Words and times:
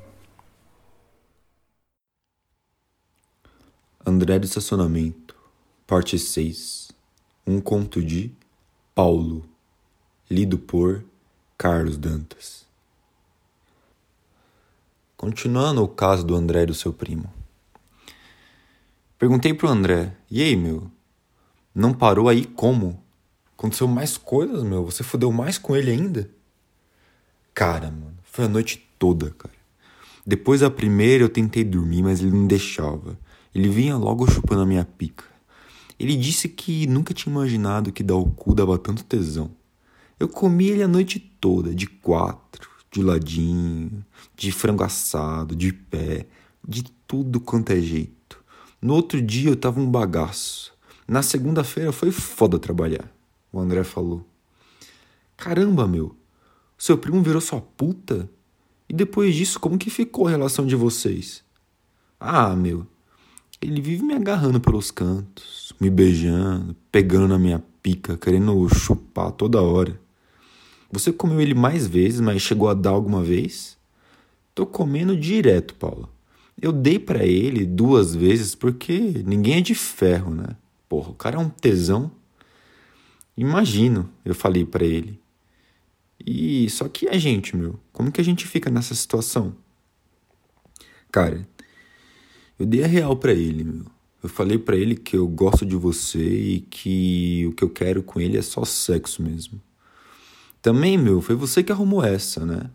André 4.05 4.37
do 4.37 4.43
Estacionamento, 4.43 5.33
Parte 5.87 6.19
6 6.19 6.89
Um 7.47 7.61
conto 7.61 8.03
de 8.03 8.33
Paulo, 8.93 9.45
lido 10.29 10.57
por 10.57 11.05
Carlos 11.57 11.97
Dantas. 11.97 12.65
Continuando 15.15 15.81
o 15.81 15.87
caso 15.87 16.25
do 16.25 16.35
André 16.35 16.63
e 16.63 16.65
do 16.65 16.73
seu 16.73 16.91
primo. 16.91 17.44
Perguntei 19.25 19.55
pro 19.55 19.67
André, 19.67 20.15
e 20.29 20.39
aí, 20.39 20.55
meu? 20.55 20.87
Não 21.73 21.95
parou 21.95 22.29
aí 22.29 22.45
como? 22.45 23.03
Aconteceu 23.57 23.87
mais 23.87 24.17
coisas, 24.17 24.61
meu? 24.61 24.85
Você 24.85 25.01
fudeu 25.01 25.31
mais 25.31 25.57
com 25.57 25.75
ele 25.75 25.89
ainda? 25.89 26.29
Cara, 27.51 27.89
mano, 27.89 28.19
foi 28.21 28.45
a 28.45 28.47
noite 28.47 28.87
toda, 28.99 29.31
cara. 29.31 29.55
Depois 30.23 30.61
da 30.61 30.69
primeira 30.69 31.23
eu 31.23 31.29
tentei 31.29 31.63
dormir, 31.63 32.03
mas 32.03 32.19
ele 32.19 32.29
não 32.29 32.45
deixava. 32.45 33.17
Ele 33.55 33.67
vinha 33.67 33.97
logo 33.97 34.29
chupando 34.29 34.61
a 34.61 34.65
minha 34.67 34.85
pica. 34.85 35.25
Ele 35.99 36.15
disse 36.15 36.47
que 36.47 36.85
nunca 36.85 37.11
tinha 37.11 37.33
imaginado 37.33 37.91
que 37.91 38.03
dar 38.03 38.17
o 38.17 38.29
cu 38.29 38.53
dava 38.53 38.77
tanto 38.77 39.03
tesão. 39.03 39.49
Eu 40.19 40.29
comi 40.29 40.67
ele 40.67 40.83
a 40.83 40.87
noite 40.87 41.17
toda, 41.19 41.73
de 41.73 41.87
quatro, 41.87 42.69
de 42.91 43.01
ladinho, 43.01 44.05
de 44.35 44.51
frango 44.51 44.83
assado, 44.83 45.55
de 45.55 45.73
pé, 45.73 46.27
de 46.63 46.83
tudo 47.07 47.39
quanto 47.39 47.71
é 47.71 47.81
jeito. 47.81 48.14
No 48.85 48.93
outro 48.93 49.19
dia 49.19 49.49
eu 49.49 49.55
tava 49.55 49.79
um 49.79 49.89
bagaço. 49.89 50.71
Na 51.07 51.23
segunda-feira 51.23 51.91
foi 51.91 52.11
foda 52.11 52.59
trabalhar. 52.59 53.11
O 53.51 53.59
André 53.59 53.83
falou. 53.83 54.23
Caramba, 55.35 55.87
meu. 55.87 56.15
Seu 56.77 56.95
primo 56.95 57.23
virou 57.23 57.41
sua 57.41 57.59
puta? 57.59 58.29
E 58.87 58.93
depois 58.93 59.33
disso, 59.33 59.59
como 59.59 59.79
que 59.79 59.89
ficou 59.89 60.27
a 60.27 60.29
relação 60.29 60.67
de 60.67 60.75
vocês? 60.75 61.43
Ah, 62.19 62.55
meu. 62.55 62.85
Ele 63.59 63.81
vive 63.81 64.03
me 64.03 64.13
agarrando 64.13 64.61
pelos 64.61 64.91
cantos, 64.91 65.73
me 65.79 65.89
beijando, 65.89 66.75
pegando 66.91 67.27
na 67.27 67.39
minha 67.39 67.63
pica, 67.81 68.15
querendo 68.15 68.69
chupar 68.69 69.31
toda 69.31 69.63
hora. 69.63 69.99
Você 70.91 71.11
comeu 71.11 71.41
ele 71.41 71.55
mais 71.55 71.87
vezes, 71.87 72.19
mas 72.19 72.39
chegou 72.39 72.69
a 72.69 72.75
dar 72.75 72.91
alguma 72.91 73.23
vez? 73.23 73.79
Tô 74.53 74.63
comendo 74.63 75.17
direto, 75.17 75.73
Paula. 75.73 76.07
Eu 76.61 76.71
dei 76.71 76.97
para 76.97 77.25
ele 77.25 77.65
duas 77.65 78.15
vezes 78.15 78.55
porque 78.55 78.97
ninguém 79.25 79.57
é 79.57 79.61
de 79.61 79.75
ferro, 79.75 80.33
né? 80.33 80.55
Porra, 80.87 81.09
o 81.11 81.15
cara 81.15 81.35
é 81.35 81.39
um 81.39 81.49
tesão. 81.49 82.11
Imagino, 83.37 84.09
eu 84.23 84.33
falei 84.33 84.65
para 84.65 84.85
ele. 84.85 85.19
E 86.25 86.69
só 86.69 86.87
que 86.87 87.07
a 87.07 87.17
gente, 87.17 87.55
meu, 87.55 87.79
como 87.91 88.11
que 88.11 88.21
a 88.21 88.23
gente 88.23 88.47
fica 88.47 88.69
nessa 88.69 88.95
situação? 88.95 89.55
Cara, 91.11 91.47
eu 92.57 92.65
dei 92.65 92.83
a 92.83 92.87
real 92.87 93.15
para 93.17 93.33
ele, 93.33 93.63
meu. 93.63 93.85
Eu 94.23 94.29
falei 94.29 94.57
para 94.57 94.75
ele 94.75 94.95
que 94.95 95.15
eu 95.15 95.27
gosto 95.27 95.65
de 95.65 95.75
você 95.75 96.19
e 96.19 96.59
que 96.61 97.45
o 97.47 97.51
que 97.53 97.63
eu 97.63 97.69
quero 97.69 98.01
com 98.01 98.19
ele 98.19 98.37
é 98.37 98.41
só 98.41 98.65
sexo 98.65 99.21
mesmo. 99.21 99.61
Também, 100.61 100.97
meu, 100.97 101.21
foi 101.21 101.35
você 101.35 101.61
que 101.61 101.71
arrumou 101.71 102.03
essa, 102.03 102.43
né? 102.43 102.71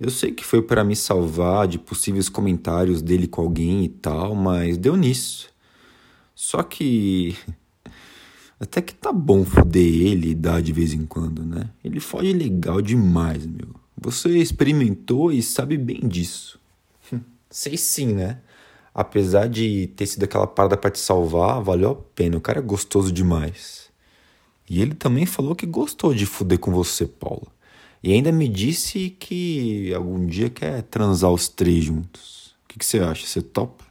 Eu 0.00 0.08
sei 0.08 0.32
que 0.32 0.42
foi 0.42 0.62
para 0.62 0.82
me 0.82 0.96
salvar 0.96 1.68
de 1.68 1.78
possíveis 1.78 2.30
comentários 2.30 3.02
dele 3.02 3.26
com 3.26 3.42
alguém 3.42 3.84
e 3.84 3.88
tal, 3.90 4.34
mas 4.34 4.78
deu 4.78 4.96
nisso. 4.96 5.50
Só 6.34 6.62
que. 6.62 7.36
Até 8.58 8.80
que 8.80 8.94
tá 8.94 9.12
bom 9.12 9.44
foder 9.44 9.82
ele 9.82 10.30
e 10.30 10.34
dar 10.34 10.62
de 10.62 10.72
vez 10.72 10.92
em 10.94 11.04
quando, 11.04 11.44
né? 11.44 11.70
Ele 11.84 12.00
foge 12.00 12.32
legal 12.32 12.80
demais, 12.80 13.46
meu. 13.46 13.68
Você 13.96 14.38
experimentou 14.38 15.30
e 15.30 15.42
sabe 15.42 15.76
bem 15.76 16.08
disso. 16.08 16.58
sei 17.50 17.76
sim, 17.76 18.14
né? 18.14 18.40
Apesar 18.94 19.48
de 19.48 19.86
ter 19.96 20.06
sido 20.06 20.24
aquela 20.24 20.46
parada 20.46 20.76
para 20.76 20.90
te 20.90 20.98
salvar, 20.98 21.62
valeu 21.62 21.90
a 21.90 21.94
pena. 21.94 22.38
O 22.38 22.40
cara 22.40 22.58
é 22.58 22.62
gostoso 22.62 23.12
demais. 23.12 23.90
E 24.68 24.80
ele 24.80 24.94
também 24.94 25.26
falou 25.26 25.54
que 25.54 25.66
gostou 25.66 26.14
de 26.14 26.24
fuder 26.24 26.58
com 26.58 26.70
você, 26.70 27.06
Paula. 27.06 27.48
E 28.02 28.12
ainda 28.12 28.32
me 28.32 28.48
disse 28.48 29.10
que 29.10 29.92
algum 29.94 30.26
dia 30.26 30.48
quer 30.48 30.82
transar 30.82 31.30
os 31.30 31.48
três 31.48 31.84
juntos. 31.84 32.56
O 32.64 32.68
que, 32.68 32.78
que 32.78 32.86
você 32.86 33.00
acha? 33.00 33.26
Você 33.26 33.42
topa? 33.42 33.84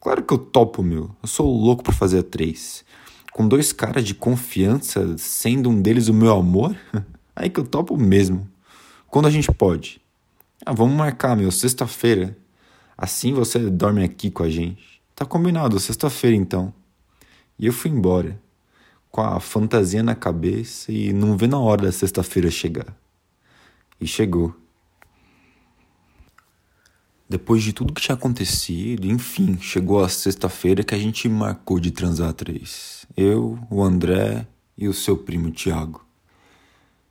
Claro 0.00 0.22
que 0.22 0.32
eu 0.32 0.38
topo, 0.38 0.82
meu. 0.82 1.14
Eu 1.22 1.28
sou 1.28 1.46
louco 1.46 1.82
por 1.82 1.94
fazer 1.94 2.20
a 2.20 2.22
três. 2.22 2.84
Com 3.32 3.46
dois 3.46 3.72
caras 3.72 4.04
de 4.04 4.14
confiança, 4.14 5.16
sendo 5.18 5.68
um 5.70 5.80
deles 5.80 6.08
o 6.08 6.14
meu 6.14 6.34
amor, 6.34 6.74
aí 7.36 7.50
que 7.50 7.60
eu 7.60 7.66
topo 7.66 7.96
mesmo. 7.96 8.48
Quando 9.08 9.26
a 9.26 9.30
gente 9.30 9.52
pode? 9.52 10.00
Ah, 10.64 10.72
vamos 10.72 10.96
marcar, 10.96 11.36
meu, 11.36 11.50
sexta-feira. 11.50 12.36
Assim 12.96 13.32
você 13.32 13.58
dorme 13.58 14.02
aqui 14.02 14.30
com 14.30 14.42
a 14.42 14.48
gente. 14.48 15.02
Tá 15.14 15.26
combinado, 15.26 15.78
sexta-feira 15.78 16.36
então. 16.36 16.72
E 17.58 17.66
eu 17.66 17.72
fui 17.72 17.90
embora, 17.90 18.40
com 19.12 19.20
a 19.20 19.38
fantasia 19.38 20.02
na 20.02 20.14
cabeça 20.14 20.90
e 20.90 21.12
não 21.12 21.36
vendo 21.36 21.54
a 21.54 21.60
hora 21.60 21.82
da 21.82 21.92
sexta-feira 21.92 22.50
chegar. 22.50 22.96
E 24.00 24.06
chegou. 24.06 24.54
Depois 27.28 27.62
de 27.62 27.74
tudo 27.74 27.92
que 27.92 28.00
tinha 28.00 28.14
acontecido, 28.14 29.06
enfim, 29.06 29.58
chegou 29.60 30.02
a 30.02 30.08
sexta-feira 30.08 30.82
que 30.82 30.94
a 30.94 30.98
gente 30.98 31.28
marcou 31.28 31.78
de 31.78 31.90
transar 31.90 32.32
três. 32.32 33.06
Eu, 33.14 33.58
o 33.70 33.82
André 33.82 34.46
e 34.76 34.88
o 34.88 34.94
seu 34.94 35.16
primo 35.16 35.50
Tiago. 35.50 36.04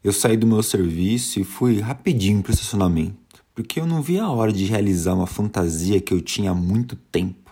Eu 0.03 0.11
saí 0.11 0.35
do 0.35 0.47
meu 0.47 0.63
serviço 0.63 1.39
e 1.39 1.43
fui 1.43 1.79
rapidinho 1.79 2.41
pro 2.41 2.51
estacionamento, 2.51 3.43
porque 3.53 3.79
eu 3.79 3.85
não 3.85 4.01
via 4.01 4.23
a 4.23 4.31
hora 4.31 4.51
de 4.51 4.65
realizar 4.65 5.13
uma 5.13 5.27
fantasia 5.27 6.01
que 6.01 6.13
eu 6.13 6.19
tinha 6.19 6.49
há 6.49 6.55
muito 6.55 6.95
tempo. 6.95 7.51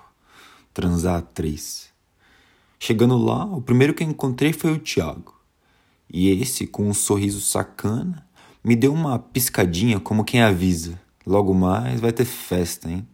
Transar 0.74 1.22
três. 1.22 1.90
Chegando 2.80 3.18
lá, 3.18 3.44
o 3.46 3.62
primeiro 3.62 3.94
que 3.94 4.04
encontrei 4.04 4.54
foi 4.54 4.72
o 4.72 4.80
Tiago. 4.80 5.38
E 6.10 6.30
esse, 6.42 6.66
com 6.66 6.88
um 6.88 6.94
sorriso 6.94 7.42
sacana, 7.42 8.26
me 8.64 8.76
deu 8.76 8.94
uma 8.94 9.20
piscadinha 9.20 10.00
como 10.00 10.24
quem 10.24 10.42
avisa. 10.42 11.00
Logo 11.26 11.54
mais 11.54 12.00
vai 12.00 12.14
ter 12.14 12.26
festa, 12.26 12.90
hein? 12.90 13.06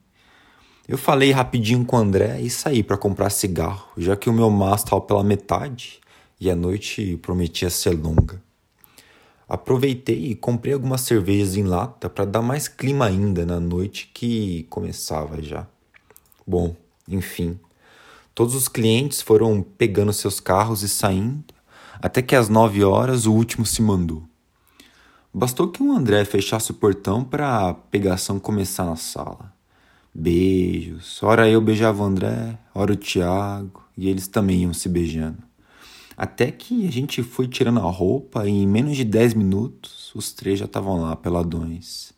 Eu 0.87 0.99
falei 0.99 1.31
rapidinho 1.31 1.83
com 1.83 1.95
o 1.95 1.99
André 1.99 2.39
e 2.39 2.49
saí 2.49 2.83
para 2.83 2.95
comprar 2.95 3.31
cigarro, 3.31 3.89
já 3.97 4.15
que 4.15 4.29
o 4.29 4.33
meu 4.33 4.51
maço 4.51 4.85
estava 4.85 5.01
pela 5.01 5.23
metade 5.23 5.99
e 6.39 6.49
a 6.49 6.55
noite 6.55 7.17
prometia 7.17 7.71
ser 7.71 7.91
longa. 7.91 8.39
Aproveitei 9.49 10.27
e 10.27 10.35
comprei 10.35 10.73
algumas 10.73 11.01
cervejas 11.01 11.55
em 11.55 11.63
lata 11.63 12.07
para 12.07 12.25
dar 12.25 12.41
mais 12.41 12.67
clima 12.67 13.07
ainda 13.07 13.45
na 13.45 13.59
noite 13.59 14.11
que 14.13 14.67
começava 14.69 15.41
já. 15.41 15.67
Bom, 16.45 16.75
enfim, 17.07 17.59
todos 18.35 18.53
os 18.53 18.68
clientes 18.68 19.22
foram 19.22 19.62
pegando 19.62 20.12
seus 20.12 20.41
carros 20.41 20.84
e 20.84 20.90
saindo, 20.90 21.46
até 22.01 22.22
que 22.22 22.35
às 22.35 22.50
nove 22.50 22.84
horas 22.84 23.25
o 23.25 23.34
último 23.34 23.66
se 23.66 23.81
mandou. 23.81 24.23
Bastou 25.34 25.69
que 25.69 25.81
o 25.81 25.91
André 25.91 26.23
fechasse 26.25 26.72
o 26.72 26.75
portão 26.75 27.24
para 27.24 27.69
a 27.69 27.74
pegação 27.74 28.40
começar 28.40 28.85
na 28.85 28.97
sala. 28.97 29.53
Beijos. 30.13 31.22
Ora 31.24 31.50
eu 31.50 31.59
beijava 31.59 32.03
o 32.03 32.06
André, 32.06 32.57
ora 32.74 32.94
o 32.94 32.95
Tiago, 32.95 33.84
e 33.97 34.09
eles 34.09 34.28
também 34.28 34.63
iam 34.63 34.74
se 34.74 34.88
beijando. 34.88 35.40
Até 36.18 36.51
que 36.51 36.88
a 36.88 36.91
gente 36.91 37.22
foi 37.22 37.47
tirando 37.47 37.79
a 37.79 37.91
roupa 37.91 38.47
e 38.47 38.51
em 38.51 38.68
menos 38.68 38.95
de 38.95 39.03
10 39.03 39.34
minutos 39.34 40.13
os 40.16 40.31
três 40.31 40.59
já 40.59 40.66
estavam 40.66 41.01
lá, 41.01 41.16
peladões. 41.16 42.13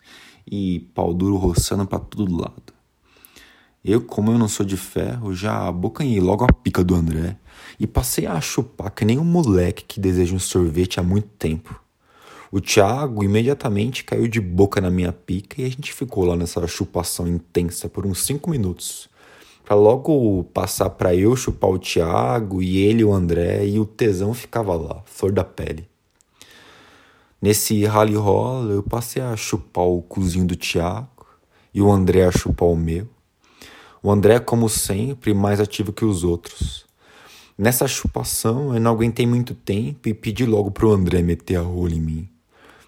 E 0.49 0.81
pau 0.93 1.13
duro 1.13 1.37
roçando 1.37 1.85
para 1.85 1.99
todo 1.99 2.39
lado. 2.39 2.76
Eu, 3.87 4.01
como 4.01 4.31
eu 4.31 4.37
não 4.37 4.49
sou 4.49 4.65
de 4.65 4.75
ferro, 4.75 5.33
já 5.33 5.65
abocanhei 5.65 6.19
logo 6.19 6.43
a 6.43 6.51
pica 6.51 6.83
do 6.83 6.93
André 6.93 7.37
e 7.79 7.87
passei 7.87 8.25
a 8.25 8.41
chupar 8.41 8.91
que 8.91 9.05
nem 9.05 9.17
um 9.17 9.23
moleque 9.23 9.85
que 9.85 9.97
deseja 9.97 10.35
um 10.35 10.39
sorvete 10.39 10.99
há 10.99 11.03
muito 11.03 11.29
tempo. 11.39 11.81
O 12.51 12.59
Thiago 12.59 13.23
imediatamente 13.23 14.03
caiu 14.03 14.27
de 14.27 14.41
boca 14.41 14.81
na 14.81 14.91
minha 14.91 15.13
pica 15.13 15.61
e 15.61 15.63
a 15.63 15.69
gente 15.69 15.93
ficou 15.93 16.25
lá 16.25 16.35
nessa 16.35 16.67
chupação 16.67 17.29
intensa 17.29 17.87
por 17.87 18.05
uns 18.05 18.25
cinco 18.25 18.49
minutos. 18.49 19.07
Pra 19.63 19.73
logo 19.73 20.43
passar 20.53 20.89
pra 20.89 21.15
eu 21.15 21.33
chupar 21.37 21.69
o 21.69 21.79
Thiago 21.79 22.61
e 22.61 22.79
ele 22.79 23.05
o 23.05 23.13
André 23.13 23.65
e 23.67 23.79
o 23.79 23.85
tesão 23.85 24.33
ficava 24.33 24.75
lá, 24.75 25.01
flor 25.05 25.31
da 25.31 25.45
pele. 25.45 25.87
Nesse 27.41 27.85
rally 27.85 28.15
rola 28.15 28.73
eu 28.73 28.83
passei 28.83 29.21
a 29.21 29.33
chupar 29.37 29.85
o 29.85 30.01
cozinho 30.01 30.45
do 30.45 30.57
Thiago 30.57 31.25
e 31.73 31.81
o 31.81 31.89
André 31.89 32.25
a 32.25 32.31
chupar 32.33 32.67
o 32.67 32.75
meu. 32.75 33.07
O 34.01 34.11
André, 34.11 34.39
como 34.39 34.69
sempre, 34.69 35.33
mais 35.33 35.59
ativo 35.59 35.91
que 35.91 36.05
os 36.05 36.23
outros. 36.23 36.85
Nessa 37.57 37.87
chupação 37.87 38.73
eu 38.73 38.79
não 38.79 38.91
aguentei 38.91 39.25
muito 39.25 39.55
tempo 39.55 40.07
e 40.07 40.13
pedi 40.13 40.45
logo 40.45 40.71
pro 40.71 40.91
André 40.91 41.21
meter 41.21 41.55
a 41.55 41.61
rola 41.61 41.93
em 41.93 41.99
mim 41.99 42.29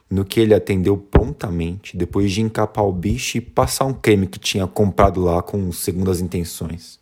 no 0.10 0.26
que 0.26 0.40
ele 0.40 0.54
atendeu 0.54 0.98
prontamente, 0.98 1.96
depois 1.96 2.32
de 2.32 2.42
encapar 2.42 2.84
o 2.84 2.92
bicho 2.92 3.38
e 3.38 3.42
passar 3.42 3.86
um 3.86 3.94
creme 3.94 4.26
que 4.26 4.40
tinha 4.40 4.66
comprado 4.66 5.22
lá 5.22 5.42
com 5.42 5.72
segundas 5.72 6.20
intenções. 6.20 7.00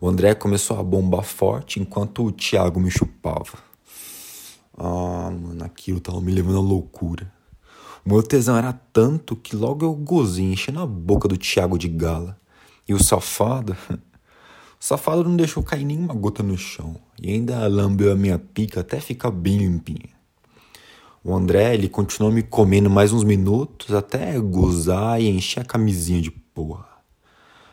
O 0.00 0.08
André 0.08 0.34
começou 0.34 0.78
a 0.78 0.82
bombar 0.82 1.22
forte 1.22 1.80
enquanto 1.80 2.24
o 2.24 2.32
Thiago 2.32 2.80
me 2.80 2.90
chupava. 2.90 3.58
Ah, 4.76 5.30
mano, 5.30 5.64
aquilo 5.64 6.00
tava 6.00 6.20
me 6.20 6.32
levando 6.32 6.58
à 6.58 6.60
loucura. 6.60 7.32
O 8.04 8.10
meu 8.10 8.22
tesão 8.22 8.56
era 8.56 8.72
tanto 8.92 9.36
que 9.36 9.54
logo 9.54 9.86
eu 9.86 9.94
gozei 9.94 10.52
enchendo 10.52 10.80
a 10.80 10.86
boca 10.86 11.28
do 11.28 11.38
Thiago 11.38 11.78
de 11.78 11.88
gala. 11.88 12.36
E 12.88 12.94
o 12.94 13.02
safado. 13.02 13.76
O 14.80 14.86
safado 14.86 15.24
não 15.24 15.34
deixou 15.34 15.62
cair 15.62 15.82
nenhuma 15.82 16.12
gota 16.12 16.42
no 16.42 16.58
chão 16.58 16.96
e 17.18 17.32
ainda 17.32 17.66
lambeu 17.68 18.12
a 18.12 18.14
minha 18.14 18.38
pica 18.38 18.80
até 18.80 19.00
ficar 19.00 19.30
bem 19.30 19.56
limpinha. 19.56 20.10
O 21.24 21.34
André, 21.34 21.72
ele 21.72 21.88
continuou 21.88 22.30
me 22.30 22.42
comendo 22.42 22.90
mais 22.90 23.10
uns 23.10 23.24
minutos 23.24 23.94
até 23.94 24.38
gozar 24.38 25.18
e 25.22 25.26
encher 25.26 25.60
a 25.60 25.64
camisinha 25.64 26.20
de 26.20 26.30
porra. 26.30 26.86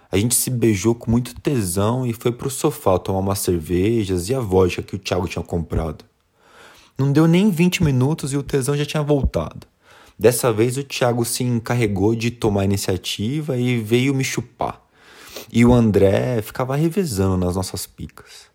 A 0.10 0.18
gente 0.18 0.34
se 0.36 0.50
beijou 0.50 0.96
com 0.96 1.12
muito 1.12 1.36
tesão 1.42 2.06
e 2.06 2.14
foi 2.14 2.32
pro 2.32 2.50
sofá 2.50 2.98
tomar 2.98 3.20
umas 3.20 3.40
cervejas 3.40 4.30
e 4.30 4.34
a 4.34 4.40
vodka 4.40 4.82
que 4.82 4.96
o 4.96 5.00
Thiago 5.00 5.28
tinha 5.28 5.44
comprado. 5.44 6.06
Não 6.98 7.12
deu 7.12 7.28
nem 7.28 7.50
20 7.50 7.84
minutos 7.84 8.32
e 8.32 8.38
o 8.38 8.44
tesão 8.44 8.78
já 8.78 8.86
tinha 8.86 9.04
voltado. 9.04 9.68
Dessa 10.18 10.54
vez 10.54 10.78
o 10.78 10.84
Thiago 10.84 11.26
se 11.26 11.44
encarregou 11.44 12.16
de 12.16 12.32
tomar 12.32 12.62
a 12.62 12.66
iniciativa 12.66 13.58
e 13.58 13.82
veio 13.82 14.14
me 14.14 14.24
chupar. 14.24 14.81
E 15.54 15.66
o 15.66 15.74
André 15.74 16.42
ficava 16.42 16.78
revezando 16.78 17.36
nas 17.36 17.58
nossas 17.58 17.86
picas. 17.86 18.50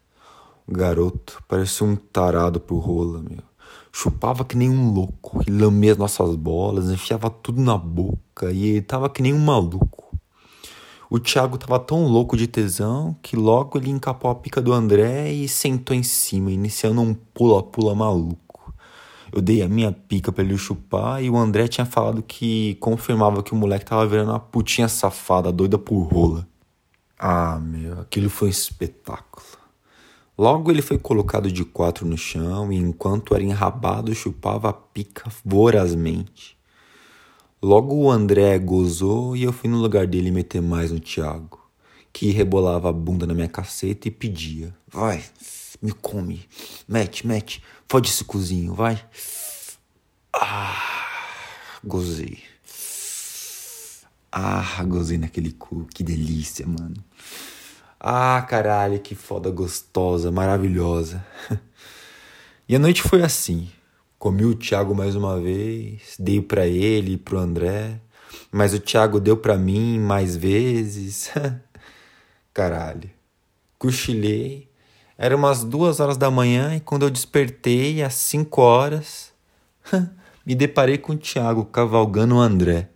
O 0.67 0.73
garoto 0.73 1.43
parecia 1.47 1.87
um 1.87 1.95
tarado 1.95 2.59
por 2.59 2.79
rola, 2.79 3.21
meu. 3.21 3.43
Chupava 3.93 4.47
que 4.47 4.57
nem 4.57 4.71
um 4.71 4.91
louco 4.95 5.43
e 5.47 5.51
lamia 5.51 5.93
as 5.93 5.99
nossas 5.99 6.35
bolas, 6.37 6.89
enfiava 6.89 7.29
tudo 7.29 7.61
na 7.61 7.77
boca 7.77 8.51
e 8.51 8.81
tava 8.81 9.11
que 9.11 9.21
nem 9.21 9.35
um 9.35 9.39
maluco. 9.39 10.19
O 11.11 11.21
Thiago 11.21 11.59
tava 11.59 11.79
tão 11.79 12.07
louco 12.07 12.35
de 12.35 12.47
tesão 12.47 13.15
que 13.21 13.37
logo 13.37 13.77
ele 13.77 13.91
encapou 13.91 14.31
a 14.31 14.35
pica 14.35 14.63
do 14.63 14.73
André 14.73 15.31
e 15.31 15.47
sentou 15.47 15.95
em 15.95 16.03
cima, 16.03 16.51
iniciando 16.51 17.03
um 17.03 17.13
pula-pula 17.13 17.95
maluco. 17.95 18.75
Eu 19.31 19.43
dei 19.43 19.61
a 19.61 19.69
minha 19.69 19.93
pica 19.93 20.33
para 20.33 20.43
ele 20.43 20.57
chupar 20.57 21.23
e 21.23 21.29
o 21.29 21.37
André 21.37 21.69
tinha 21.69 21.85
falado 21.85 22.23
que 22.23 22.75
confirmava 22.77 23.43
que 23.43 23.53
o 23.53 23.57
moleque 23.57 23.85
tava 23.85 24.07
virando 24.07 24.31
uma 24.31 24.41
putinha 24.41 24.89
safada, 24.89 25.53
doida 25.53 25.79
por 25.79 26.01
rola. 26.01 26.49
Ah, 27.19 27.59
meu, 27.59 28.01
aquilo 28.01 28.29
foi 28.29 28.49
um 28.49 28.51
espetáculo. 28.51 29.47
Logo 30.37 30.71
ele 30.71 30.83
foi 30.83 30.99
colocado 30.99 31.51
de 31.51 31.65
quatro 31.65 32.07
no 32.07 32.19
chão 32.19 32.71
e 32.71 32.77
enquanto 32.77 33.35
era 33.35 33.43
enrabado 33.43 34.15
chupava 34.15 34.69
a 34.69 34.73
pica 34.73 35.31
vorazmente. 35.43 36.59
Logo 37.63 37.95
o 37.95 38.11
André 38.11 38.59
gozou 38.59 39.35
e 39.35 39.45
eu 39.45 39.53
fui 39.53 39.71
no 39.71 39.79
lugar 39.79 40.07
dele 40.07 40.31
meter 40.31 40.61
mais 40.61 40.93
no 40.93 41.01
Thiago, 41.01 41.59
que 42.13 42.31
rebolava 42.31 42.91
a 42.91 42.93
bunda 42.93 43.27
na 43.27 43.33
minha 43.33 43.49
caceta 43.49 44.09
e 44.09 44.11
pedia: 44.11 44.77
Vai, 44.87 45.25
me 45.81 45.93
come, 45.93 46.47
mete, 46.87 47.27
mete, 47.27 47.63
fode 47.89 48.11
esse 48.11 48.25
cozinho, 48.25 48.75
vai. 48.75 49.03
Ah, 50.35 51.81
gozei. 51.83 52.56
Ah, 54.39 54.85
gozei 54.85 55.17
naquele 55.17 55.51
cu, 55.51 55.87
que 55.95 56.05
delícia, 56.05 56.67
mano. 56.67 57.03
Ah, 57.99 58.45
caralho, 58.47 59.01
que 59.01 59.15
foda 59.15 59.51
gostosa, 59.51 60.31
maravilhosa. 60.31 61.25
e 62.69 62.77
a 62.77 62.79
noite 62.79 63.01
foi 63.01 63.23
assim. 63.23 63.71
Comi 64.19 64.45
o 64.45 64.55
Thiago 64.55 64.95
mais 64.95 65.17
uma 65.17 65.41
vez, 65.41 66.17
dei 66.19 66.43
para 66.43 66.67
ele 66.67 67.13
e 67.13 67.17
pro 67.17 67.39
André, 67.39 67.99
mas 68.53 68.75
o 68.75 68.79
Thiago 68.79 69.19
deu 69.21 69.39
para 69.39 69.57
mim 69.57 69.99
mais 69.99 70.37
vezes. 70.37 71.31
Caralho. 72.53 73.09
Cochilei. 73.79 74.69
Era 75.17 75.35
umas 75.35 75.65
duas 75.65 75.99
horas 75.99 76.19
da 76.19 76.31
manhã 76.31 76.77
e 76.77 76.81
quando 76.81 77.07
eu 77.07 77.11
despertei, 77.11 78.03
às 78.03 78.13
cinco 78.13 78.61
horas, 78.61 79.33
me 80.45 80.55
deparei 80.55 80.99
com 80.99 81.15
o 81.15 81.19
Thiago 81.19 81.65
cavalgando 81.65 82.37
o 82.37 82.41
André. 82.41 82.91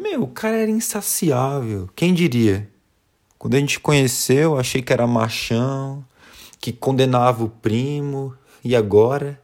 Meu, 0.00 0.22
o 0.22 0.28
cara 0.28 0.58
era 0.58 0.70
insaciável, 0.70 1.90
quem 1.96 2.14
diria? 2.14 2.70
Quando 3.36 3.56
a 3.56 3.58
gente 3.58 3.80
conheceu, 3.80 4.56
achei 4.56 4.80
que 4.80 4.92
era 4.92 5.08
machão, 5.08 6.04
que 6.60 6.72
condenava 6.72 7.42
o 7.42 7.48
primo, 7.48 8.32
e 8.62 8.76
agora 8.76 9.42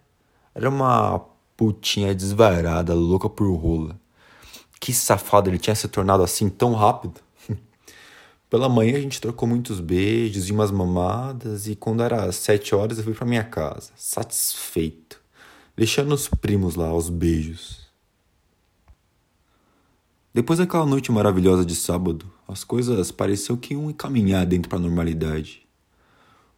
era 0.55 0.71
uma 0.71 1.19
putinha 1.57 2.15
desvairada, 2.15 2.95
louca 2.95 3.29
por 3.29 3.53
rola. 3.53 3.99
Que 4.79 4.93
safado 4.93 5.51
ele 5.51 5.59
tinha 5.59 5.75
se 5.75 5.89
tornado 5.89 6.23
assim 6.23 6.49
tão 6.49 6.73
rápido. 6.73 7.21
Pela 8.49 8.69
manhã 8.69 8.97
a 8.97 9.01
gente 9.01 9.21
trocou 9.21 9.49
muitos 9.49 9.81
beijos 9.81 10.49
e 10.49 10.53
umas 10.53 10.71
mamadas, 10.71 11.67
e 11.67 11.75
quando 11.75 12.01
era 12.01 12.31
sete 12.31 12.77
horas 12.77 12.99
eu 12.99 13.03
fui 13.03 13.13
para 13.13 13.27
minha 13.27 13.43
casa, 13.43 13.91
satisfeito, 13.97 15.21
deixando 15.77 16.15
os 16.15 16.29
primos 16.29 16.77
lá 16.77 16.87
aos 16.87 17.11
beijos. 17.11 17.84
Depois 20.35 20.59
daquela 20.59 20.85
noite 20.85 21.13
maravilhosa 21.13 21.65
de 21.65 21.77
sábado, 21.77 22.27
as 22.49 22.65
coisas 22.65 23.13
pareciam 23.13 23.57
que 23.57 23.73
iam 23.73 23.89
encaminhar 23.89 24.45
dentro 24.45 24.69
para 24.69 24.79
a 24.79 24.83
normalidade. 24.83 25.63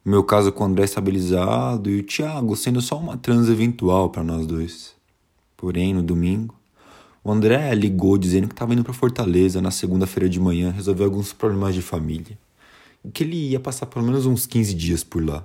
O 0.02 0.08
meu 0.08 0.24
caso 0.24 0.50
com 0.50 0.64
o 0.64 0.66
André 0.66 0.84
estabilizado 0.84 1.90
e 1.90 2.00
o 2.00 2.02
Thiago 2.02 2.56
sendo 2.56 2.80
só 2.80 2.98
uma 2.98 3.18
trans 3.18 3.50
eventual 3.50 4.08
para 4.08 4.24
nós 4.24 4.46
dois. 4.46 4.94
Porém, 5.58 5.92
no 5.92 6.02
domingo, 6.02 6.54
o 7.22 7.30
André 7.30 7.74
ligou 7.74 8.16
dizendo 8.16 8.48
que 8.48 8.54
estava 8.54 8.72
indo 8.72 8.82
para 8.82 8.94
Fortaleza 8.94 9.60
na 9.60 9.70
segunda-feira 9.70 10.26
de 10.26 10.40
manhã 10.40 10.70
resolver 10.70 11.04
alguns 11.04 11.34
problemas 11.34 11.74
de 11.74 11.82
família 11.82 12.38
e 13.04 13.10
que 13.10 13.24
ele 13.24 13.50
ia 13.50 13.60
passar 13.60 13.84
pelo 13.84 14.06
menos 14.06 14.24
uns 14.24 14.46
15 14.46 14.72
dias 14.72 15.04
por 15.04 15.22
lá. 15.22 15.44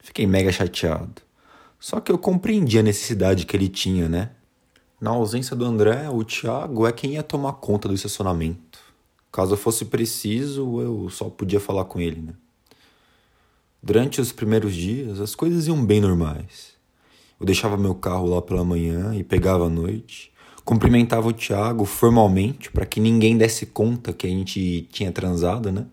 Fiquei 0.00 0.26
mega 0.26 0.52
chateado. 0.52 1.22
Só 1.80 1.98
que 1.98 2.12
eu 2.12 2.18
compreendi 2.18 2.78
a 2.78 2.82
necessidade 2.82 3.46
que 3.46 3.56
ele 3.56 3.70
tinha, 3.70 4.06
né? 4.06 4.32
Na 5.02 5.10
ausência 5.10 5.56
do 5.56 5.64
André, 5.64 6.08
o 6.08 6.22
Thiago 6.22 6.86
é 6.86 6.92
quem 6.92 7.14
ia 7.14 7.24
tomar 7.24 7.54
conta 7.54 7.88
do 7.88 7.94
estacionamento. 7.94 8.78
Caso 9.32 9.56
fosse 9.56 9.86
preciso, 9.86 10.80
eu 10.80 11.10
só 11.10 11.28
podia 11.28 11.58
falar 11.58 11.86
com 11.86 11.98
ele, 11.98 12.20
né? 12.20 12.34
Durante 13.82 14.20
os 14.20 14.30
primeiros 14.30 14.72
dias, 14.72 15.20
as 15.20 15.34
coisas 15.34 15.66
iam 15.66 15.84
bem 15.84 16.00
normais. 16.00 16.74
Eu 17.40 17.44
deixava 17.44 17.76
meu 17.76 17.96
carro 17.96 18.28
lá 18.28 18.40
pela 18.40 18.64
manhã 18.64 19.12
e 19.12 19.24
pegava 19.24 19.66
à 19.66 19.68
noite. 19.68 20.32
Cumprimentava 20.64 21.26
o 21.26 21.32
Thiago 21.32 21.84
formalmente 21.84 22.70
para 22.70 22.86
que 22.86 23.00
ninguém 23.00 23.36
desse 23.36 23.66
conta 23.66 24.12
que 24.12 24.28
a 24.28 24.30
gente 24.30 24.82
tinha 24.92 25.10
transado, 25.10 25.72
né? 25.72 25.84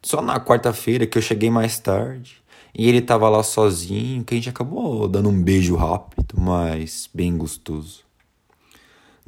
Só 0.00 0.22
na 0.22 0.38
quarta-feira 0.38 1.08
que 1.08 1.18
eu 1.18 1.22
cheguei 1.22 1.50
mais 1.50 1.80
tarde 1.80 2.40
e 2.72 2.88
ele 2.88 3.00
tava 3.00 3.28
lá 3.28 3.42
sozinho, 3.42 4.22
que 4.22 4.34
a 4.34 4.36
gente 4.36 4.48
acabou 4.48 5.08
dando 5.08 5.28
um 5.28 5.42
beijo 5.42 5.74
rápido, 5.74 6.40
mas 6.40 7.10
bem 7.12 7.36
gostoso. 7.36 8.06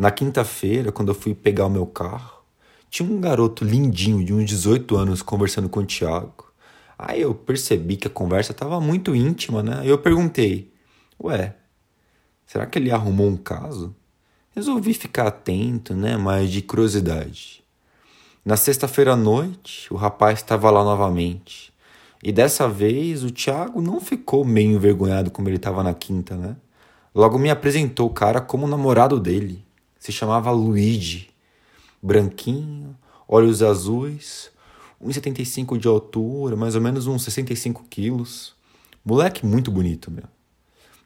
Na 0.00 0.10
quinta-feira, 0.10 0.90
quando 0.90 1.08
eu 1.08 1.14
fui 1.14 1.34
pegar 1.34 1.66
o 1.66 1.70
meu 1.70 1.84
carro, 1.84 2.42
tinha 2.88 3.06
um 3.06 3.20
garoto 3.20 3.66
lindinho 3.66 4.24
de 4.24 4.32
uns 4.32 4.46
18 4.46 4.96
anos 4.96 5.20
conversando 5.20 5.68
com 5.68 5.80
o 5.80 5.84
Thiago. 5.84 6.50
Aí 6.98 7.20
eu 7.20 7.34
percebi 7.34 7.98
que 7.98 8.06
a 8.06 8.10
conversa 8.10 8.52
estava 8.52 8.80
muito 8.80 9.14
íntima, 9.14 9.62
né? 9.62 9.82
Eu 9.84 9.98
perguntei: 9.98 10.72
Ué, 11.22 11.54
será 12.46 12.64
que 12.64 12.78
ele 12.78 12.90
arrumou 12.90 13.28
um 13.28 13.36
caso? 13.36 13.94
Resolvi 14.56 14.94
ficar 14.94 15.26
atento, 15.26 15.94
né? 15.94 16.16
Mas 16.16 16.50
de 16.50 16.62
curiosidade. 16.62 17.62
Na 18.42 18.56
sexta-feira 18.56 19.12
à 19.12 19.16
noite, 19.16 19.92
o 19.92 19.98
rapaz 19.98 20.38
estava 20.38 20.70
lá 20.70 20.82
novamente. 20.82 21.74
E 22.24 22.32
dessa 22.32 22.66
vez 22.66 23.22
o 23.22 23.30
Thiago 23.30 23.82
não 23.82 24.00
ficou 24.00 24.46
meio 24.46 24.72
envergonhado 24.72 25.30
como 25.30 25.46
ele 25.50 25.56
estava 25.56 25.82
na 25.82 25.92
quinta, 25.92 26.36
né? 26.36 26.56
Logo 27.14 27.38
me 27.38 27.50
apresentou 27.50 28.06
o 28.08 28.14
cara 28.14 28.40
como 28.40 28.64
o 28.64 28.70
namorado 28.70 29.20
dele. 29.20 29.68
Se 30.00 30.10
chamava 30.10 30.50
Luigi. 30.50 31.28
Branquinho, 32.02 32.96
olhos 33.28 33.62
azuis, 33.62 34.50
1,75 35.00 35.76
de 35.76 35.86
altura, 35.86 36.56
mais 36.56 36.74
ou 36.74 36.80
menos 36.80 37.06
uns 37.06 37.22
65 37.22 37.84
quilos. 37.90 38.54
Moleque 39.04 39.44
muito 39.44 39.70
bonito, 39.70 40.10
meu. 40.10 40.24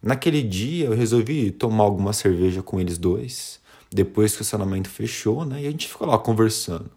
Naquele 0.01 0.43
dia 0.43 0.87
eu 0.87 0.95
resolvi 0.95 1.51
tomar 1.51 1.83
alguma 1.83 2.13
cerveja 2.13 2.63
com 2.63 2.81
eles 2.81 2.97
dois, 2.97 3.59
depois 3.91 4.33
que 4.33 4.39
o 4.39 4.43
estacionamento 4.43 4.89
fechou, 4.89 5.45
né? 5.45 5.63
E 5.63 5.67
a 5.67 5.71
gente 5.71 5.89
ficou 5.89 6.07
lá 6.07 6.17
conversando. 6.17 6.91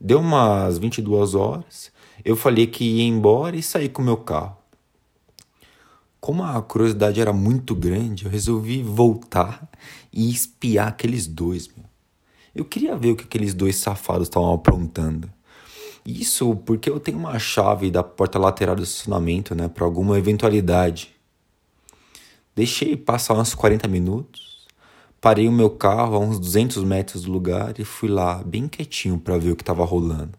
Deu 0.00 0.20
umas 0.20 0.78
22 0.78 1.34
horas, 1.34 1.90
eu 2.24 2.36
falei 2.36 2.68
que 2.68 2.84
ia 2.84 3.04
embora 3.04 3.56
e 3.56 3.62
saí 3.62 3.88
com 3.88 4.00
o 4.00 4.04
meu 4.04 4.16
carro. 4.16 4.56
Como 6.26 6.42
a 6.42 6.60
curiosidade 6.60 7.20
era 7.20 7.32
muito 7.32 7.72
grande, 7.72 8.24
eu 8.24 8.30
resolvi 8.32 8.82
voltar 8.82 9.70
e 10.12 10.28
espiar 10.28 10.88
aqueles 10.88 11.24
dois, 11.24 11.68
meu. 11.68 11.86
Eu 12.52 12.64
queria 12.64 12.96
ver 12.96 13.12
o 13.12 13.16
que 13.16 13.22
aqueles 13.22 13.54
dois 13.54 13.76
safados 13.76 14.26
estavam 14.26 14.52
aprontando. 14.52 15.30
Isso 16.04 16.56
porque 16.66 16.90
eu 16.90 16.98
tenho 16.98 17.16
uma 17.16 17.38
chave 17.38 17.92
da 17.92 18.02
porta 18.02 18.40
lateral 18.40 18.74
do 18.74 18.82
estacionamento, 18.82 19.54
né, 19.54 19.68
para 19.68 19.84
alguma 19.84 20.18
eventualidade. 20.18 21.14
Deixei 22.56 22.96
passar 22.96 23.34
uns 23.34 23.54
40 23.54 23.86
minutos, 23.86 24.66
parei 25.20 25.46
o 25.46 25.52
meu 25.52 25.70
carro 25.70 26.16
a 26.16 26.18
uns 26.18 26.40
200 26.40 26.82
metros 26.82 27.22
do 27.22 27.30
lugar 27.30 27.78
e 27.78 27.84
fui 27.84 28.08
lá 28.08 28.42
bem 28.42 28.66
quietinho 28.66 29.16
para 29.16 29.38
ver 29.38 29.52
o 29.52 29.56
que 29.56 29.62
estava 29.62 29.84
rolando. 29.84 30.36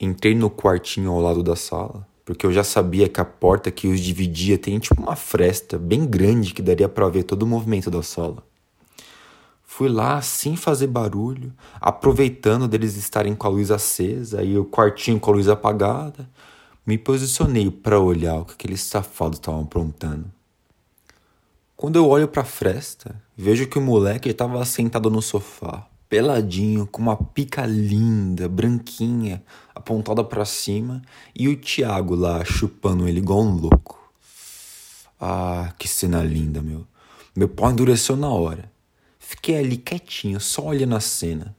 Entrei 0.00 0.34
no 0.34 0.48
quartinho 0.48 1.10
ao 1.10 1.20
lado 1.20 1.42
da 1.42 1.56
sala, 1.56 2.10
porque 2.24 2.46
eu 2.46 2.52
já 2.52 2.62
sabia 2.62 3.08
que 3.08 3.20
a 3.20 3.24
porta 3.24 3.70
que 3.70 3.88
os 3.88 4.00
dividia 4.00 4.56
tem 4.56 4.78
tipo 4.78 5.02
uma 5.02 5.16
fresta 5.16 5.78
bem 5.78 6.06
grande 6.06 6.54
que 6.54 6.62
daria 6.62 6.88
para 6.88 7.08
ver 7.08 7.24
todo 7.24 7.42
o 7.42 7.46
movimento 7.46 7.90
da 7.90 8.02
sala. 8.02 8.42
Fui 9.64 9.88
lá 9.88 10.20
sem 10.20 10.54
fazer 10.54 10.86
barulho, 10.86 11.52
aproveitando 11.80 12.68
deles 12.68 12.96
estarem 12.96 13.34
com 13.34 13.46
a 13.46 13.50
luz 13.50 13.70
acesa 13.70 14.42
e 14.42 14.58
o 14.58 14.66
quartinho 14.66 15.18
com 15.18 15.30
a 15.30 15.34
luz 15.34 15.48
apagada. 15.48 16.28
Me 16.86 16.98
posicionei 16.98 17.70
para 17.70 17.98
olhar 17.98 18.40
o 18.40 18.44
que 18.44 18.52
aqueles 18.52 18.82
safados 18.82 19.38
estavam 19.38 19.62
aprontando. 19.62 20.30
Quando 21.74 21.96
eu 21.96 22.06
olho 22.06 22.28
para 22.28 22.42
a 22.42 22.44
fresta, 22.44 23.20
vejo 23.36 23.66
que 23.66 23.78
o 23.78 23.82
moleque 23.82 24.28
estava 24.28 24.64
sentado 24.64 25.10
no 25.10 25.22
sofá, 25.22 25.88
peladinho, 26.12 26.86
com 26.86 27.00
uma 27.00 27.16
pica 27.16 27.64
linda, 27.64 28.46
branquinha, 28.46 29.42
apontada 29.74 30.22
para 30.22 30.44
cima, 30.44 31.00
e 31.34 31.48
o 31.48 31.56
Tiago 31.56 32.14
lá 32.14 32.44
chupando 32.44 33.08
ele 33.08 33.20
igual 33.20 33.40
um 33.40 33.56
louco. 33.56 33.98
Ah, 35.18 35.72
que 35.78 35.88
cena 35.88 36.22
linda, 36.22 36.60
meu. 36.60 36.86
Meu 37.34 37.48
pau 37.48 37.70
endureceu 37.70 38.14
na 38.14 38.28
hora. 38.28 38.70
Fiquei 39.18 39.56
ali 39.56 39.78
quietinho, 39.78 40.38
só 40.38 40.66
olhando 40.66 40.96
a 40.96 41.00
cena. 41.00 41.56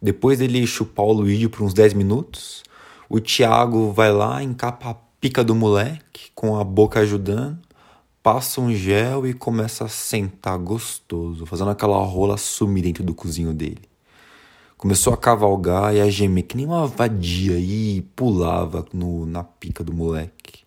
Depois 0.00 0.38
dele 0.38 0.64
chupar 0.64 1.04
o 1.04 1.12
Luigi 1.12 1.48
por 1.48 1.64
uns 1.64 1.74
10 1.74 1.94
minutos, 1.94 2.62
o 3.08 3.18
Thiago 3.18 3.90
vai 3.90 4.12
lá, 4.12 4.44
encapa 4.44 4.90
a 4.90 4.94
pica 5.20 5.42
do 5.42 5.56
moleque, 5.56 6.30
com 6.36 6.56
a 6.56 6.62
boca 6.62 7.00
ajudando, 7.00 7.58
passa 8.26 8.60
um 8.60 8.74
gel 8.74 9.24
e 9.24 9.32
começa 9.32 9.84
a 9.84 9.88
sentar 9.88 10.58
gostoso, 10.58 11.46
fazendo 11.46 11.70
aquela 11.70 11.96
rola 12.04 12.36
sumir 12.36 12.82
dentro 12.82 13.04
do 13.04 13.14
cozinho 13.14 13.54
dele. 13.54 13.82
Começou 14.76 15.14
a 15.14 15.16
cavalgar 15.16 15.94
e 15.94 16.00
a 16.00 16.10
gemer 16.10 16.42
que 16.42 16.56
nem 16.56 16.66
uma 16.66 16.88
vadia 16.88 17.56
e 17.56 18.02
pulava 18.16 18.84
no, 18.92 19.24
na 19.26 19.44
pica 19.44 19.84
do 19.84 19.94
moleque. 19.94 20.64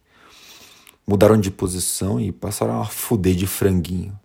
Mudaram 1.06 1.38
de 1.38 1.52
posição 1.52 2.18
e 2.18 2.32
passaram 2.32 2.80
a 2.80 2.86
fuder 2.86 3.36
de 3.36 3.46
franguinho. 3.46 4.18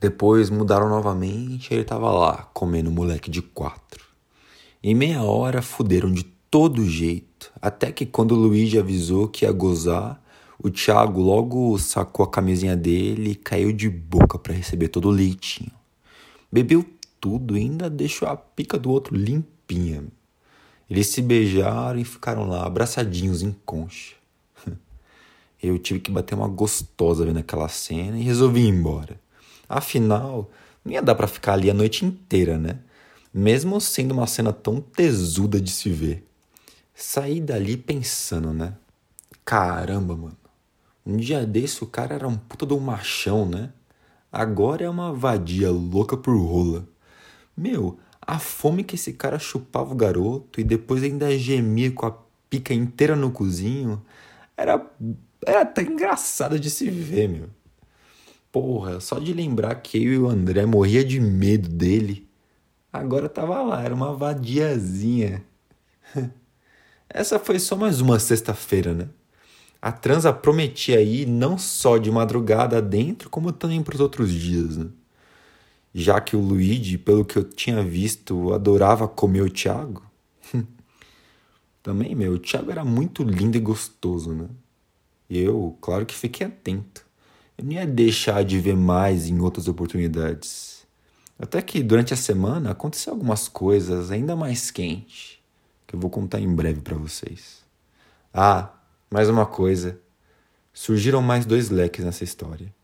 Depois 0.00 0.50
mudaram 0.50 0.88
novamente 0.88 1.70
e 1.70 1.74
ele 1.74 1.84
tava 1.84 2.10
lá, 2.10 2.50
comendo 2.52 2.90
moleque 2.90 3.30
de 3.30 3.42
quatro. 3.42 4.04
Em 4.82 4.92
meia 4.92 5.22
hora 5.22 5.62
fuderam 5.62 6.10
de 6.10 6.24
todo 6.50 6.84
jeito, 6.84 7.52
até 7.62 7.92
que 7.92 8.04
quando 8.04 8.32
o 8.32 8.36
Luigi 8.36 8.76
avisou 8.76 9.28
que 9.28 9.44
ia 9.44 9.52
gozar, 9.52 10.20
o 10.62 10.70
Thiago 10.70 11.20
logo 11.20 11.76
sacou 11.78 12.24
a 12.24 12.30
camisinha 12.30 12.76
dele 12.76 13.32
e 13.32 13.34
caiu 13.34 13.72
de 13.72 13.90
boca 13.90 14.38
para 14.38 14.54
receber 14.54 14.88
todo 14.88 15.08
o 15.08 15.10
leitinho. 15.10 15.72
Bebeu 16.50 16.84
tudo 17.20 17.56
e 17.56 17.62
ainda 17.62 17.90
deixou 17.90 18.28
a 18.28 18.36
pica 18.36 18.78
do 18.78 18.90
outro 18.90 19.16
limpinha. 19.16 20.04
Eles 20.88 21.08
se 21.08 21.20
beijaram 21.20 21.98
e 21.98 22.04
ficaram 22.04 22.46
lá 22.46 22.64
abraçadinhos 22.64 23.42
em 23.42 23.50
concha. 23.66 24.14
Eu 25.60 25.78
tive 25.78 25.98
que 25.98 26.12
bater 26.12 26.34
uma 26.34 26.48
gostosa 26.48 27.24
vendo 27.24 27.38
aquela 27.38 27.68
cena 27.68 28.18
e 28.18 28.22
resolvi 28.22 28.60
ir 28.60 28.68
embora. 28.68 29.20
Afinal, 29.68 30.48
não 30.84 30.92
ia 30.92 31.02
dar 31.02 31.14
para 31.16 31.26
ficar 31.26 31.54
ali 31.54 31.70
a 31.70 31.74
noite 31.74 32.04
inteira, 32.04 32.56
né? 32.56 32.78
Mesmo 33.34 33.80
sendo 33.80 34.12
uma 34.12 34.26
cena 34.26 34.52
tão 34.52 34.80
tesuda 34.80 35.60
de 35.60 35.70
se 35.70 35.88
ver. 35.88 36.24
Saí 36.94 37.40
dali 37.40 37.76
pensando, 37.76 38.52
né? 38.52 38.74
Caramba, 39.44 40.14
mano. 40.14 40.41
Um 41.04 41.16
dia 41.16 41.44
desse 41.46 41.82
o 41.82 41.86
cara 41.86 42.14
era 42.14 42.28
um 42.28 42.36
puta 42.36 42.64
de 42.66 42.74
um 42.74 42.80
machão, 42.80 43.46
né? 43.46 43.72
Agora 44.30 44.84
é 44.84 44.88
uma 44.88 45.12
vadia 45.12 45.70
louca 45.70 46.16
por 46.16 46.36
rola. 46.36 46.88
Meu, 47.56 47.98
a 48.20 48.38
fome 48.38 48.84
que 48.84 48.94
esse 48.94 49.12
cara 49.12 49.38
chupava 49.38 49.92
o 49.92 49.96
garoto 49.96 50.60
e 50.60 50.64
depois 50.64 51.02
ainda 51.02 51.36
gemia 51.36 51.90
com 51.92 52.06
a 52.06 52.16
pica 52.48 52.72
inteira 52.72 53.16
no 53.16 53.30
cozinho 53.32 54.02
era, 54.56 54.86
era 55.44 55.62
até 55.62 55.82
engraçado 55.82 56.58
de 56.58 56.70
se 56.70 56.88
ver, 56.90 57.28
meu. 57.28 57.48
Porra, 58.52 59.00
só 59.00 59.18
de 59.18 59.32
lembrar 59.32 59.74
que 59.76 59.98
eu 59.98 60.12
e 60.12 60.18
o 60.18 60.28
André 60.28 60.66
morria 60.66 61.04
de 61.04 61.18
medo 61.18 61.68
dele. 61.68 62.28
Agora 62.92 63.28
tava 63.28 63.62
lá, 63.62 63.82
era 63.82 63.94
uma 63.94 64.14
vadiazinha. 64.14 65.42
Essa 67.08 67.38
foi 67.38 67.58
só 67.58 67.76
mais 67.76 68.00
uma 68.00 68.18
sexta-feira, 68.18 68.94
né? 68.94 69.08
A 69.82 69.90
transa 69.90 70.32
prometia 70.32 71.02
ir 71.02 71.26
não 71.26 71.58
só 71.58 71.98
de 71.98 72.10
madrugada 72.10 72.80
dentro, 72.80 73.28
como 73.28 73.52
também 73.52 73.82
para 73.82 73.96
os 73.96 74.00
outros 74.00 74.32
dias, 74.32 74.76
né? 74.76 74.86
Já 75.92 76.20
que 76.20 76.36
o 76.36 76.40
Luigi, 76.40 76.96
pelo 76.96 77.24
que 77.24 77.36
eu 77.36 77.44
tinha 77.44 77.82
visto, 77.82 78.54
adorava 78.54 79.08
comer 79.08 79.42
o 79.42 79.50
Thiago. 79.50 80.02
também, 81.82 82.14
meu, 82.14 82.34
o 82.34 82.38
Thiago 82.38 82.70
era 82.70 82.84
muito 82.84 83.24
lindo 83.24 83.56
e 83.56 83.60
gostoso, 83.60 84.32
né? 84.32 84.48
E 85.28 85.38
eu, 85.38 85.76
claro 85.80 86.06
que 86.06 86.14
fiquei 86.14 86.46
atento 86.46 87.04
eu 87.56 87.64
não 87.64 87.72
ia 87.72 87.86
deixar 87.86 88.44
de 88.44 88.58
ver 88.58 88.76
mais 88.76 89.28
em 89.28 89.40
outras 89.40 89.68
oportunidades. 89.68 90.86
Até 91.38 91.60
que 91.60 91.82
durante 91.82 92.14
a 92.14 92.16
semana 92.16 92.70
aconteceu 92.70 93.12
algumas 93.12 93.48
coisas 93.48 94.10
ainda 94.10 94.34
mais 94.34 94.70
quentes 94.70 95.38
que 95.86 95.94
eu 95.94 96.00
vou 96.00 96.10
contar 96.10 96.40
em 96.40 96.52
breve 96.52 96.80
para 96.80 96.96
vocês. 96.96 97.62
Ah, 98.32 98.70
mais 99.12 99.28
uma 99.28 99.44
coisa. 99.44 100.00
Surgiram 100.72 101.20
mais 101.20 101.44
dois 101.44 101.68
leques 101.68 102.02
nessa 102.02 102.24
história. 102.24 102.74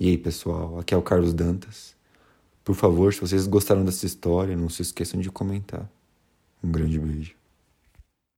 E 0.00 0.08
aí, 0.08 0.16
pessoal, 0.16 0.78
aqui 0.78 0.94
é 0.94 0.96
o 0.96 1.02
Carlos 1.02 1.34
Dantas. 1.34 1.94
Por 2.64 2.74
favor, 2.74 3.12
se 3.12 3.20
vocês 3.20 3.46
gostaram 3.46 3.84
dessa 3.84 4.06
história, 4.06 4.56
não 4.56 4.70
se 4.70 4.80
esqueçam 4.80 5.20
de 5.20 5.30
comentar. 5.30 5.86
Um 6.64 6.72
grande 6.72 6.98
beijo. 6.98 7.34